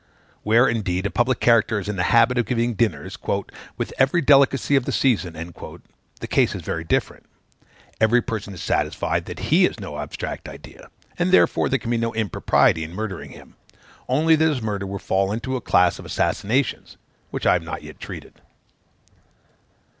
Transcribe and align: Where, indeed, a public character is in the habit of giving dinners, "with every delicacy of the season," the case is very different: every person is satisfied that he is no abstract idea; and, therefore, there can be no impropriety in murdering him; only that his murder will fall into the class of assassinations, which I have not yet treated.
Where, 0.41 0.67
indeed, 0.67 1.05
a 1.05 1.11
public 1.11 1.39
character 1.39 1.77
is 1.79 1.87
in 1.87 1.95
the 1.95 2.05
habit 2.09 2.39
of 2.39 2.47
giving 2.47 2.73
dinners, 2.73 3.19
"with 3.77 3.93
every 3.99 4.19
delicacy 4.19 4.75
of 4.75 4.85
the 4.85 4.91
season," 4.91 5.33
the 5.33 6.27
case 6.27 6.55
is 6.55 6.63
very 6.63 6.83
different: 6.83 7.27
every 7.99 8.19
person 8.23 8.51
is 8.55 8.63
satisfied 8.63 9.25
that 9.25 9.37
he 9.53 9.67
is 9.67 9.79
no 9.79 9.99
abstract 9.99 10.49
idea; 10.49 10.89
and, 11.19 11.29
therefore, 11.31 11.69
there 11.69 11.77
can 11.77 11.91
be 11.91 11.97
no 11.97 12.15
impropriety 12.15 12.83
in 12.83 12.93
murdering 12.95 13.29
him; 13.33 13.53
only 14.09 14.35
that 14.35 14.49
his 14.49 14.59
murder 14.59 14.87
will 14.87 14.97
fall 14.97 15.31
into 15.31 15.53
the 15.53 15.61
class 15.61 15.99
of 15.99 16.05
assassinations, 16.07 16.97
which 17.29 17.45
I 17.45 17.53
have 17.53 17.63
not 17.63 17.83
yet 17.83 17.99
treated. 17.99 18.41